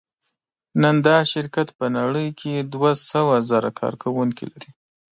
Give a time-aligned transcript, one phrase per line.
[0.81, 4.71] نن دا شرکت په نړۍ کې دوهسوهزره کارکوونکي لري.